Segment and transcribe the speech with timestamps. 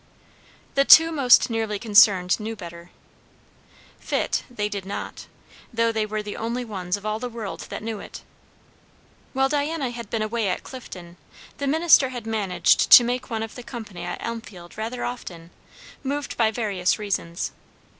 [0.73, 2.89] The two most nearly concerned knew better.
[3.99, 5.27] Fit they did not,
[5.71, 8.23] though they were the only ones of all the world that knew it.
[9.33, 11.17] While Diana had been away at Clifton,
[11.59, 15.51] the minister had managed to make one of the company at Elmfield rather often,
[16.01, 17.51] moved by various reasons.